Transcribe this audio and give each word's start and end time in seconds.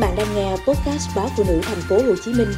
bạn 0.00 0.14
đang 0.16 0.26
nghe 0.34 0.50
podcast 0.50 1.16
báo 1.16 1.28
phụ 1.36 1.44
nữ 1.48 1.60
thành 1.62 1.78
phố 1.88 1.96
Hồ 1.96 2.14
Chí 2.24 2.32
Minh 2.34 2.48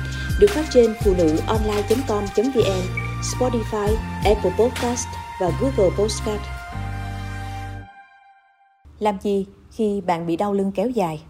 được 0.41 0.51
phát 0.51 0.65
trên 0.71 0.95
phụ 1.05 1.13
nữ 1.19 1.37
online.com.vn, 1.47 2.83
Spotify, 3.23 3.89
Apple 4.25 4.51
Podcast 4.59 5.07
và 5.41 5.51
Google 5.61 5.97
Podcast. 5.99 6.41
Làm 8.99 9.19
gì 9.23 9.47
khi 9.71 10.01
bạn 10.01 10.27
bị 10.27 10.37
đau 10.37 10.53
lưng 10.53 10.73
kéo 10.75 10.89
dài? 10.89 11.23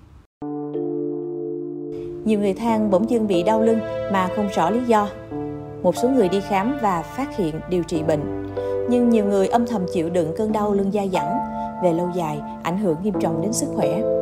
Nhiều 2.25 2.41
người 2.41 2.55
than 2.55 2.91
bỗng 2.91 3.11
dưng 3.11 3.27
bị 3.27 3.43
đau 3.43 3.63
lưng 3.63 3.79
mà 4.13 4.29
không 4.37 4.49
rõ 4.49 4.71
lý 4.71 4.81
do. 4.87 5.09
Một 5.83 5.97
số 5.97 6.09
người 6.09 6.29
đi 6.29 6.41
khám 6.49 6.79
và 6.83 7.03
phát 7.03 7.37
hiện 7.37 7.61
điều 7.71 7.83
trị 7.83 8.03
bệnh, 8.03 8.47
nhưng 8.91 9.11
nhiều 9.11 9.25
người 9.25 9.49
âm 9.49 9.67
thầm 9.67 9.87
chịu 9.93 10.11
đựng 10.11 10.35
cơn 10.39 10.53
đau 10.53 10.73
lưng 10.73 10.91
dai 10.93 11.11
dẳng, 11.13 11.39
về 11.83 11.93
lâu 11.93 12.11
dài 12.15 12.41
ảnh 12.63 12.79
hưởng 12.79 12.97
nghiêm 13.03 13.15
trọng 13.21 13.43
đến 13.43 13.53
sức 13.53 13.67
khỏe. 13.75 14.22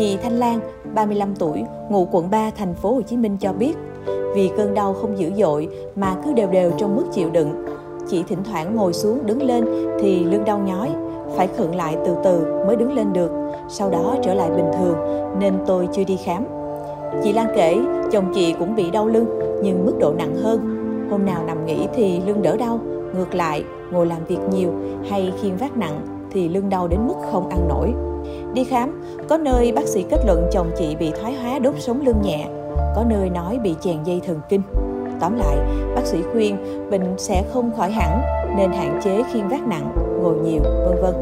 Chị 0.00 0.16
Thanh 0.22 0.38
Lan, 0.38 0.60
35 0.94 1.34
tuổi, 1.38 1.62
ngụ 1.90 2.08
quận 2.10 2.30
3 2.30 2.50
thành 2.50 2.74
phố 2.74 2.94
Hồ 2.94 3.02
Chí 3.02 3.16
Minh 3.16 3.36
cho 3.40 3.52
biết, 3.52 3.74
vì 4.34 4.50
cơn 4.56 4.74
đau 4.74 4.92
không 4.92 5.18
dữ 5.18 5.30
dội 5.36 5.68
mà 5.96 6.16
cứ 6.24 6.32
đều 6.32 6.48
đều 6.48 6.72
trong 6.78 6.96
mức 6.96 7.04
chịu 7.12 7.30
đựng. 7.30 7.64
Chị 8.08 8.24
thỉnh 8.28 8.38
thoảng 8.44 8.76
ngồi 8.76 8.92
xuống 8.92 9.26
đứng 9.26 9.42
lên 9.42 9.64
thì 10.00 10.24
lưng 10.24 10.44
đau 10.44 10.58
nhói, 10.58 10.90
phải 11.36 11.46
khựng 11.46 11.76
lại 11.76 11.96
từ 12.06 12.16
từ 12.24 12.64
mới 12.66 12.76
đứng 12.76 12.92
lên 12.92 13.12
được, 13.12 13.30
sau 13.68 13.90
đó 13.90 14.16
trở 14.22 14.34
lại 14.34 14.50
bình 14.50 14.70
thường 14.78 14.96
nên 15.38 15.54
tôi 15.66 15.88
chưa 15.92 16.04
đi 16.04 16.18
khám. 16.24 16.44
Chị 17.24 17.32
Lan 17.32 17.46
kể, 17.56 17.78
chồng 18.12 18.32
chị 18.34 18.54
cũng 18.58 18.74
bị 18.74 18.90
đau 18.90 19.06
lưng 19.06 19.26
nhưng 19.62 19.86
mức 19.86 19.94
độ 20.00 20.12
nặng 20.18 20.36
hơn. 20.42 20.60
Hôm 21.10 21.26
nào 21.26 21.44
nằm 21.46 21.66
nghỉ 21.66 21.86
thì 21.94 22.20
lưng 22.26 22.42
đỡ 22.42 22.56
đau, 22.56 22.80
ngược 23.14 23.34
lại 23.34 23.64
ngồi 23.92 24.06
làm 24.06 24.24
việc 24.24 24.40
nhiều 24.50 24.70
hay 25.10 25.32
khiêng 25.40 25.56
vác 25.56 25.76
nặng 25.76 26.19
thì 26.32 26.48
lưng 26.48 26.68
đau 26.70 26.88
đến 26.88 27.00
mức 27.06 27.14
không 27.32 27.48
ăn 27.48 27.68
nổi. 27.68 27.92
Đi 28.54 28.64
khám, 28.64 29.02
có 29.28 29.38
nơi 29.38 29.72
bác 29.72 29.86
sĩ 29.86 30.04
kết 30.10 30.20
luận 30.26 30.48
chồng 30.52 30.70
chị 30.78 30.96
bị 30.96 31.12
thoái 31.20 31.34
hóa 31.34 31.58
đốt 31.58 31.74
sống 31.78 32.00
lưng 32.06 32.22
nhẹ, 32.22 32.46
có 32.96 33.04
nơi 33.08 33.30
nói 33.30 33.58
bị 33.62 33.74
chèn 33.80 34.02
dây 34.04 34.20
thần 34.26 34.40
kinh. 34.48 34.62
Tóm 35.20 35.36
lại, 35.38 35.56
bác 35.94 36.06
sĩ 36.06 36.18
khuyên 36.32 36.56
bệnh 36.90 37.14
sẽ 37.18 37.44
không 37.52 37.70
khỏi 37.76 37.90
hẳn 37.90 38.20
nên 38.56 38.72
hạn 38.72 39.00
chế 39.04 39.22
khiêng 39.32 39.48
vác 39.48 39.66
nặng, 39.66 39.92
ngồi 40.22 40.34
nhiều, 40.38 40.60
vân 40.62 41.02
vân. 41.02 41.14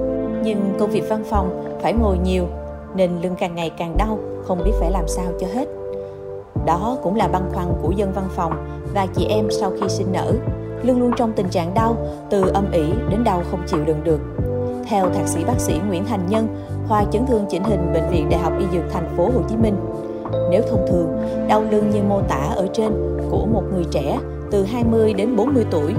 Nhưng 0.43 0.75
công 0.79 0.91
việc 0.91 1.05
văn 1.09 1.25
phòng 1.25 1.79
phải 1.83 1.93
ngồi 1.93 2.19
nhiều 2.19 2.45
nên 2.95 3.11
lưng 3.23 3.35
càng 3.39 3.55
ngày 3.55 3.71
càng 3.79 3.97
đau, 3.97 4.19
không 4.45 4.59
biết 4.65 4.73
phải 4.81 4.91
làm 4.91 5.09
sao 5.09 5.27
cho 5.41 5.47
hết. 5.55 5.69
Đó 6.67 6.97
cũng 7.03 7.17
là 7.17 7.29
băn 7.29 7.43
khoăn 7.55 7.67
của 7.83 7.91
dân 7.97 8.13
văn 8.13 8.25
phòng 8.37 8.53
và 8.95 9.07
chị 9.15 9.27
em 9.31 9.47
sau 9.51 9.71
khi 9.81 9.89
sinh 9.89 10.13
nở. 10.13 10.33
Lưng 10.83 11.01
luôn 11.01 11.11
trong 11.17 11.33
tình 11.33 11.49
trạng 11.49 11.75
đau, 11.75 11.97
từ 12.31 12.49
âm 12.55 12.71
ỉ 12.73 12.85
đến 13.11 13.25
đau 13.25 13.43
không 13.51 13.61
chịu 13.67 13.85
đựng 13.85 14.05
được. 14.05 14.21
Theo 14.89 15.11
thạc 15.15 15.29
sĩ 15.29 15.45
bác 15.45 15.61
sĩ 15.61 15.81
Nguyễn 15.89 16.05
Thành 16.05 16.27
Nhân, 16.27 16.49
khoa 16.89 17.05
chấn 17.05 17.27
thương 17.27 17.47
chỉnh 17.51 17.65
hình 17.65 17.93
bệnh 17.93 18.11
viện 18.11 18.29
Đại 18.31 18.41
học 18.41 18.53
Y 18.59 18.67
Dược 18.73 18.93
thành 18.93 19.15
phố 19.17 19.25
Hồ 19.25 19.41
Chí 19.49 19.57
Minh. 19.57 19.77
Nếu 20.51 20.63
thông 20.71 20.87
thường, 20.89 21.17
đau 21.49 21.65
lưng 21.71 21.91
như 21.91 22.03
mô 22.03 22.21
tả 22.23 22.53
ở 22.57 22.67
trên 22.73 22.93
của 23.31 23.47
một 23.47 23.63
người 23.75 23.85
trẻ 23.91 24.19
từ 24.51 24.65
20 24.65 25.15
đến 25.15 25.37
40 25.37 25.65
tuổi 25.71 25.95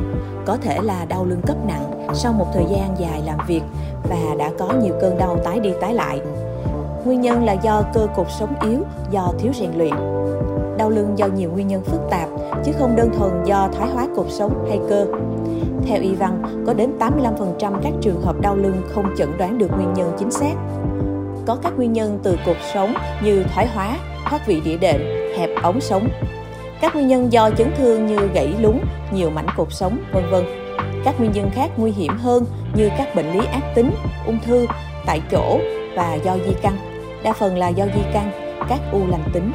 có 0.46 0.58
thể 0.58 0.80
là 0.82 1.06
đau 1.06 1.26
lưng 1.26 1.42
cấp 1.48 1.58
nặng 1.68 2.08
sau 2.14 2.34
một 2.34 2.46
thời 2.54 2.66
gian 2.72 2.96
dài 3.00 3.22
làm 3.26 3.38
việc 3.48 3.62
và 4.10 4.36
đã 4.38 4.52
có 4.60 4.74
nhiều 4.84 4.94
cơn 5.02 5.18
đau 5.18 5.38
tái 5.44 5.60
đi 5.60 5.70
tái 5.82 5.94
lại. 5.94 6.22
Nguyên 7.06 7.22
nhân 7.22 7.46
là 7.46 7.54
do 7.54 7.84
cơ 7.94 8.08
cột 8.16 8.28
sống 8.40 8.56
yếu 8.62 8.80
do 9.12 9.34
thiếu 9.40 9.52
rèn 9.54 9.70
luyện. 9.78 9.94
Đau 10.78 10.90
lưng 10.90 11.14
do 11.16 11.28
nhiều 11.28 11.52
nguyên 11.52 11.68
nhân 11.68 11.84
phức 11.84 12.02
tạp 12.10 12.30
chứ 12.66 12.72
không 12.80 12.96
đơn 12.96 13.10
thuần 13.18 13.44
do 13.46 13.70
thoái 13.74 13.90
hóa 13.90 14.08
cột 14.16 14.26
sống 14.30 14.66
hay 14.70 14.80
cơ. 14.90 15.06
Theo 15.88 16.02
y 16.02 16.16
văn, 16.16 16.64
có 16.68 16.74
đến 16.74 16.92
85% 17.00 17.74
các 17.84 17.94
trường 18.02 18.22
hợp 18.22 18.42
đau 18.42 18.56
lưng 18.56 18.82
không 18.90 19.06
chẩn 19.18 19.38
đoán 19.38 19.58
được 19.58 19.72
nguyên 19.78 19.94
nhân 19.94 20.12
chính 20.20 20.32
xác. 20.32 20.54
Có 21.46 21.58
các 21.64 21.74
nguyên 21.78 21.94
nhân 21.94 22.20
từ 22.24 22.38
cột 22.46 22.58
sống 22.74 22.94
như 23.24 23.44
thoái 23.54 23.68
hóa, 23.68 23.98
thoát 24.30 24.48
vị 24.48 24.62
đĩa 24.66 24.78
đệm, 24.78 25.02
hẹp 25.38 25.50
ống 25.64 25.82
sống. 25.82 26.08
Các 26.82 26.96
nguyên 26.96 27.08
nhân 27.08 27.34
do 27.34 27.50
chấn 27.50 27.72
thương 27.78 28.06
như 28.08 28.30
gãy 28.34 28.54
lún, 28.60 28.78
nhiều 29.14 29.30
mảnh 29.30 29.48
cột 29.58 29.68
sống, 29.72 29.98
vân 30.14 30.24
vân. 30.32 30.44
Các 31.06 31.20
nguyên 31.20 31.32
nhân 31.32 31.50
khác 31.54 31.72
nguy 31.78 31.92
hiểm 31.92 32.18
hơn 32.18 32.46
như 32.76 32.90
các 32.98 33.16
bệnh 33.16 33.32
lý 33.32 33.46
ác 33.46 33.64
tính, 33.76 33.92
ung 34.26 34.40
thư, 34.46 34.66
tại 35.06 35.22
chỗ 35.32 35.60
và 35.96 36.14
do 36.14 36.38
di 36.48 36.54
căn. 36.62 36.89
Đa 37.24 37.34
phần 37.34 37.58
là 37.58 37.70
do 37.70 37.86
di 37.86 38.02
căn, 38.14 38.32
các 38.70 38.80
u 38.92 39.00
lành 39.08 39.24
tính. 39.34 39.52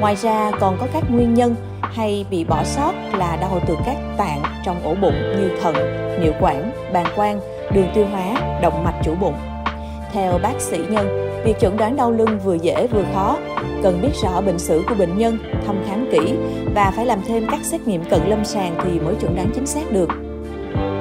Ngoài 0.00 0.16
ra 0.16 0.50
còn 0.60 0.76
có 0.80 0.86
các 0.92 1.04
nguyên 1.10 1.34
nhân 1.34 1.54
hay 1.80 2.26
bị 2.30 2.44
bỏ 2.44 2.64
sót 2.64 2.92
là 3.12 3.36
đau 3.40 3.60
từ 3.66 3.76
các 3.86 3.96
tạng 4.16 4.42
trong 4.64 4.84
ổ 4.84 4.94
bụng 4.94 5.14
như 5.14 5.50
thận, 5.62 5.74
niệu 6.20 6.32
quản, 6.40 6.72
bàng 6.92 7.06
quang, 7.16 7.40
đường 7.72 7.88
tiêu 7.94 8.06
hóa, 8.12 8.58
động 8.62 8.84
mạch 8.84 9.00
chủ 9.04 9.14
bụng. 9.20 9.34
Theo 10.12 10.38
bác 10.42 10.60
sĩ 10.60 10.78
Nhân, 10.88 11.30
việc 11.44 11.58
chẩn 11.60 11.76
đoán 11.76 11.96
đau 11.96 12.10
lưng 12.10 12.38
vừa 12.44 12.54
dễ 12.54 12.86
vừa 12.86 13.04
khó, 13.14 13.36
cần 13.82 13.98
biết 14.02 14.12
rõ 14.22 14.40
bệnh 14.40 14.58
sử 14.58 14.82
của 14.88 14.94
bệnh 14.94 15.18
nhân, 15.18 15.38
thăm 15.66 15.76
khám 15.88 16.08
kỹ 16.12 16.34
và 16.74 16.92
phải 16.96 17.06
làm 17.06 17.18
thêm 17.26 17.46
các 17.50 17.60
xét 17.64 17.80
nghiệm 17.88 18.04
cận 18.04 18.20
lâm 18.26 18.44
sàng 18.44 18.74
thì 18.84 19.00
mới 19.00 19.14
chẩn 19.20 19.36
đoán 19.36 19.50
chính 19.54 19.66
xác 19.66 19.92
được. 19.92 20.08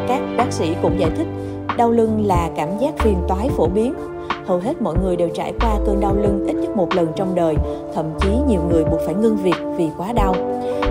Các 0.08 0.22
bác 0.38 0.52
sĩ 0.52 0.76
cũng 0.82 1.00
giải 1.00 1.10
thích, 1.18 1.28
đau 1.78 1.92
lưng 1.92 2.26
là 2.26 2.50
cảm 2.58 2.78
giác 2.78 2.94
phiền 2.98 3.18
toái 3.28 3.50
phổ 3.50 3.68
biến 3.68 3.94
hầu 4.50 4.60
hết 4.60 4.82
mọi 4.82 4.96
người 5.04 5.16
đều 5.16 5.30
trải 5.34 5.54
qua 5.62 5.80
cơn 5.86 6.00
đau 6.00 6.16
lưng 6.16 6.46
ít 6.48 6.54
nhất 6.54 6.76
một 6.76 6.88
lần 6.96 7.08
trong 7.16 7.36
đời, 7.36 7.56
thậm 7.96 8.06
chí 8.20 8.30
nhiều 8.48 8.62
người 8.70 8.84
buộc 8.84 9.00
phải 9.06 9.16
ngưng 9.16 9.38
việc 9.38 9.56
vì 9.78 9.90
quá 9.98 10.14
đau. 10.14 10.36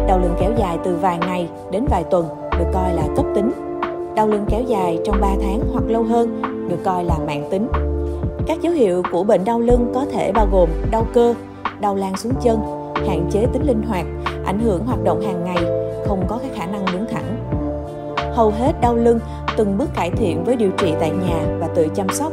Đau 0.09 0.19
lưng 0.19 0.35
kéo 0.41 0.51
dài 0.59 0.79
từ 0.85 0.97
vài 1.01 1.19
ngày 1.19 1.49
đến 1.71 1.85
vài 1.91 2.05
tuần 2.05 2.29
được 2.59 2.65
coi 2.75 2.95
là 2.95 3.03
cấp 3.17 3.27
tính. 3.35 3.51
Đau 4.15 4.29
lưng 4.29 4.45
kéo 4.49 4.61
dài 4.63 4.99
trong 5.05 5.21
3 5.21 5.29
tháng 5.43 5.61
hoặc 5.73 5.85
lâu 5.89 6.03
hơn 6.03 6.43
được 6.69 6.77
coi 6.85 7.05
là 7.05 7.15
mạng 7.27 7.49
tính. 7.51 7.69
Các 8.47 8.61
dấu 8.63 8.73
hiệu 8.73 9.03
của 9.13 9.25
bệnh 9.25 9.45
đau 9.45 9.61
lưng 9.61 9.93
có 9.95 10.05
thể 10.13 10.33
bao 10.33 10.47
gồm 10.53 10.69
đau 10.91 11.07
cơ, 11.15 11.35
đau 11.81 11.95
lan 11.95 12.17
xuống 12.17 12.33
chân, 12.43 12.61
hạn 12.95 13.27
chế 13.31 13.47
tính 13.53 13.67
linh 13.67 13.83
hoạt, 13.83 14.07
ảnh 14.45 14.61
hưởng 14.61 14.87
hoạt 14.87 15.05
động 15.05 15.21
hàng 15.21 15.45
ngày, 15.45 15.65
không 16.07 16.25
có 16.29 16.39
cái 16.39 16.51
khả 16.55 16.67
năng 16.67 16.85
đứng 16.93 17.05
thẳng. 17.11 17.37
Hầu 18.35 18.51
hết 18.51 18.73
đau 18.81 18.95
lưng 18.95 19.19
từng 19.59 19.79
bước 19.79 19.95
cải 19.95 20.11
thiện 20.11 20.45
với 20.45 20.57
điều 20.57 20.71
trị 20.79 20.95
tại 21.01 21.11
nhà 21.11 21.59
và 21.61 21.69
tự 21.75 21.89
chăm 21.95 22.09
sóc 22.09 22.33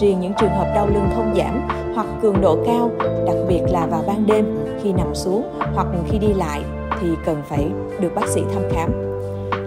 Riêng 0.00 0.20
những 0.20 0.32
trường 0.40 0.50
hợp 0.50 0.72
đau 0.74 0.86
lưng 0.86 1.08
không 1.16 1.34
giảm 1.36 1.68
hoặc 1.94 2.06
cường 2.22 2.40
độ 2.40 2.58
cao, 2.66 2.90
đặc 3.26 3.36
biệt 3.48 3.62
là 3.70 3.86
vào 3.86 4.04
ban 4.06 4.26
đêm 4.26 4.58
khi 4.82 4.92
nằm 4.92 5.14
xuống 5.14 5.42
hoặc 5.74 5.86
khi 6.08 6.18
đi 6.18 6.32
lại 6.34 6.60
thì 7.00 7.08
cần 7.24 7.42
phải 7.48 7.70
được 8.00 8.14
bác 8.14 8.28
sĩ 8.28 8.40
thăm 8.54 8.62
khám. 8.72 8.92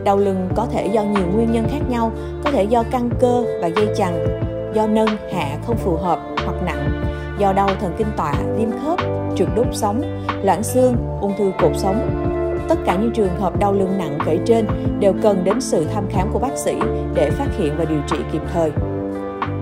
Đau 0.03 0.17
lưng 0.17 0.49
có 0.55 0.65
thể 0.71 0.87
do 0.87 1.03
nhiều 1.03 1.25
nguyên 1.33 1.51
nhân 1.51 1.65
khác 1.71 1.79
nhau, 1.89 2.11
có 2.43 2.51
thể 2.51 2.63
do 2.63 2.83
căng 2.91 3.09
cơ 3.19 3.43
và 3.61 3.67
dây 3.67 3.87
chằng, 3.97 4.25
do 4.73 4.87
nâng 4.87 5.09
hạ 5.33 5.57
không 5.65 5.77
phù 5.77 5.95
hợp 5.95 6.19
hoặc 6.45 6.55
nặng, 6.65 7.03
do 7.39 7.53
đau 7.53 7.69
thần 7.81 7.93
kinh 7.97 8.11
tọa, 8.17 8.33
viêm 8.57 8.69
khớp, 8.71 8.99
trượt 9.35 9.47
đốt 9.55 9.67
sống, 9.71 10.01
loãng 10.43 10.63
xương, 10.63 10.95
ung 11.21 11.33
thư 11.37 11.51
cột 11.59 11.71
sống. 11.75 12.30
Tất 12.69 12.75
cả 12.85 12.95
những 13.01 13.11
trường 13.11 13.39
hợp 13.39 13.59
đau 13.59 13.73
lưng 13.73 13.97
nặng 13.97 14.17
kể 14.25 14.37
trên 14.45 14.65
đều 14.99 15.13
cần 15.21 15.43
đến 15.43 15.61
sự 15.61 15.85
thăm 15.93 16.03
khám 16.09 16.29
của 16.33 16.39
bác 16.39 16.57
sĩ 16.57 16.75
để 17.15 17.29
phát 17.29 17.47
hiện 17.57 17.73
và 17.77 17.85
điều 17.85 17.99
trị 18.07 18.17
kịp 18.31 18.41
thời. 18.53 18.71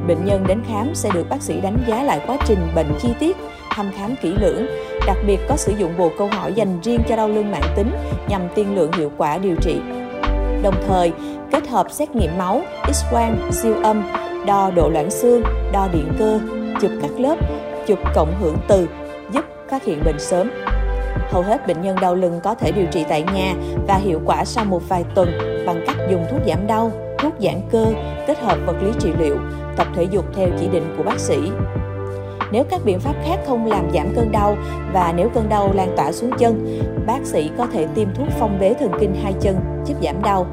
Bệnh 0.07 0.25
nhân 0.25 0.43
đến 0.47 0.61
khám 0.67 0.95
sẽ 0.95 1.09
được 1.13 1.29
bác 1.29 1.41
sĩ 1.41 1.61
đánh 1.61 1.77
giá 1.87 2.03
lại 2.03 2.21
quá 2.27 2.37
trình 2.45 2.59
bệnh 2.75 2.87
chi 3.01 3.09
tiết, 3.19 3.37
thăm 3.69 3.91
khám 3.97 4.15
kỹ 4.21 4.33
lưỡng, 4.41 4.65
đặc 5.07 5.17
biệt 5.27 5.39
có 5.49 5.57
sử 5.57 5.71
dụng 5.77 5.91
bộ 5.97 6.11
câu 6.17 6.27
hỏi 6.27 6.53
dành 6.53 6.79
riêng 6.83 7.01
cho 7.09 7.15
đau 7.15 7.27
lưng 7.27 7.51
mãn 7.51 7.61
tính 7.75 7.91
nhằm 8.27 8.41
tiên 8.55 8.75
lượng 8.75 8.91
hiệu 8.91 9.11
quả 9.17 9.37
điều 9.37 9.55
trị. 9.61 9.81
Đồng 10.63 10.75
thời, 10.87 11.11
kết 11.51 11.67
hợp 11.67 11.91
xét 11.91 12.15
nghiệm 12.15 12.37
máu, 12.37 12.61
x-quang, 12.87 13.51
siêu 13.51 13.75
âm, 13.83 14.03
đo 14.45 14.71
độ 14.75 14.89
loãng 14.89 15.11
xương, 15.11 15.43
đo 15.73 15.87
điện 15.93 16.13
cơ, 16.19 16.39
chụp 16.81 16.91
các 17.01 17.11
lớp, 17.19 17.35
chụp 17.87 17.99
cộng 18.15 18.33
hưởng 18.41 18.57
từ 18.67 18.87
giúp 19.33 19.45
phát 19.69 19.83
hiện 19.83 20.01
bệnh 20.05 20.19
sớm. 20.19 20.49
Hầu 21.31 21.41
hết 21.41 21.67
bệnh 21.67 21.81
nhân 21.81 21.97
đau 22.01 22.15
lưng 22.15 22.39
có 22.43 22.55
thể 22.55 22.71
điều 22.71 22.85
trị 22.91 23.05
tại 23.09 23.23
nhà 23.33 23.53
và 23.87 23.95
hiệu 23.95 24.21
quả 24.25 24.45
sau 24.45 24.65
một 24.65 24.89
vài 24.89 25.03
tuần 25.15 25.29
bằng 25.65 25.83
cách 25.87 25.97
dùng 26.11 26.25
thuốc 26.31 26.39
giảm 26.47 26.67
đau, 26.67 26.91
thuốc 27.19 27.33
giãn 27.39 27.61
cơ 27.71 27.85
kết 28.27 28.39
hợp 28.39 28.57
vật 28.65 28.75
lý 28.81 28.91
trị 28.99 29.09
liệu, 29.19 29.37
tập 29.77 29.87
thể 29.95 30.03
dục 30.03 30.25
theo 30.35 30.47
chỉ 30.59 30.67
định 30.67 30.93
của 30.97 31.03
bác 31.03 31.19
sĩ. 31.19 31.37
Nếu 32.51 32.63
các 32.69 32.81
biện 32.85 32.99
pháp 32.99 33.13
khác 33.25 33.39
không 33.47 33.65
làm 33.65 33.91
giảm 33.93 34.07
cơn 34.15 34.31
đau 34.31 34.57
và 34.93 35.13
nếu 35.15 35.29
cơn 35.33 35.49
đau 35.49 35.73
lan 35.73 35.93
tỏa 35.97 36.11
xuống 36.11 36.31
chân, 36.37 36.81
bác 37.07 37.25
sĩ 37.25 37.49
có 37.57 37.67
thể 37.73 37.87
tiêm 37.95 38.07
thuốc 38.15 38.27
phong 38.39 38.59
bế 38.59 38.73
thần 38.79 38.91
kinh 38.99 39.15
hai 39.23 39.33
chân 39.41 39.55
giúp 39.85 39.95
giảm 40.01 40.23
đau. 40.23 40.45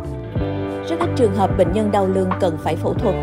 Rất 0.88 0.96
ít 1.00 1.08
trường 1.16 1.34
hợp 1.34 1.50
bệnh 1.58 1.72
nhân 1.72 1.92
đau 1.92 2.06
lưng 2.06 2.30
cần 2.40 2.58
phải 2.62 2.76
phẫu 2.76 2.94
thuật. 2.94 3.14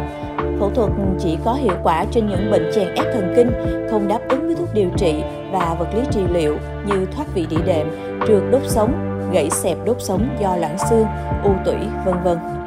Phẫu 0.63 0.71
thuật 0.71 0.91
chỉ 1.19 1.37
có 1.45 1.53
hiệu 1.53 1.73
quả 1.83 2.05
trên 2.11 2.27
những 2.27 2.51
bệnh 2.51 2.71
chèn 2.75 2.87
ép 2.95 3.05
thần 3.13 3.33
kinh, 3.35 3.51
không 3.91 4.07
đáp 4.07 4.19
ứng 4.29 4.45
với 4.45 4.55
thuốc 4.55 4.73
điều 4.73 4.89
trị 4.97 5.23
và 5.51 5.75
vật 5.79 5.87
lý 5.95 6.01
trị 6.11 6.21
liệu 6.33 6.57
như 6.85 7.05
thoát 7.05 7.25
vị 7.33 7.45
đĩa 7.49 7.61
đệm, 7.65 7.87
trượt 8.27 8.43
đốt 8.51 8.61
sống, 8.65 8.93
gãy 9.33 9.49
xẹp 9.49 9.77
đốt 9.85 9.97
sống 9.99 10.37
do 10.39 10.55
loãng 10.55 10.77
xương, 10.89 11.05
u 11.43 11.51
tủy, 11.65 11.75
vân 12.05 12.23
vân. 12.23 12.62